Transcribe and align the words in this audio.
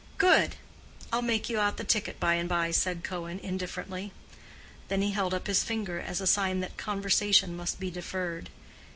"Good. 0.17 0.55
I'll 1.13 1.21
make 1.21 1.47
you 1.47 1.59
out 1.59 1.77
the 1.77 1.83
ticket 1.83 2.19
by 2.19 2.33
and 2.33 2.49
by," 2.49 2.71
said 2.71 3.03
Cohen, 3.03 3.37
indifferently. 3.37 4.11
Then 4.87 5.03
he 5.03 5.11
held 5.11 5.31
up 5.31 5.45
his 5.45 5.63
finger 5.63 5.99
as 5.99 6.19
a 6.19 6.25
sign 6.25 6.59
that 6.61 6.75
conversation 6.75 7.55
must 7.55 7.79
be 7.79 7.91
deferred. 7.91 8.49